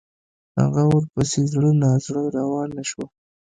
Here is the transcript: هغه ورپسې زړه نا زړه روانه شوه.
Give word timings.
هغه 0.59 0.83
ورپسې 0.93 1.41
زړه 1.53 1.71
نا 1.81 1.91
زړه 2.05 2.23
روانه 2.37 2.83
شوه. 2.89 3.05